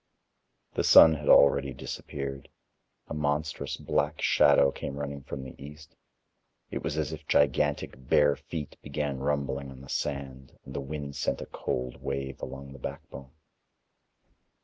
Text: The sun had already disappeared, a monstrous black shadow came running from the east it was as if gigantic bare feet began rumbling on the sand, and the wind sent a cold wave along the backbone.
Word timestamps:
The 0.73 0.83
sun 0.83 1.13
had 1.13 1.29
already 1.29 1.73
disappeared, 1.75 2.49
a 3.07 3.13
monstrous 3.13 3.77
black 3.77 4.19
shadow 4.19 4.71
came 4.71 4.97
running 4.97 5.21
from 5.21 5.43
the 5.43 5.53
east 5.63 5.95
it 6.71 6.81
was 6.81 6.97
as 6.97 7.13
if 7.13 7.27
gigantic 7.27 7.93
bare 8.09 8.35
feet 8.35 8.75
began 8.81 9.19
rumbling 9.19 9.69
on 9.69 9.79
the 9.81 9.89
sand, 9.89 10.57
and 10.65 10.73
the 10.73 10.81
wind 10.81 11.15
sent 11.15 11.39
a 11.39 11.45
cold 11.45 12.01
wave 12.01 12.41
along 12.41 12.73
the 12.73 12.79
backbone. 12.79 13.29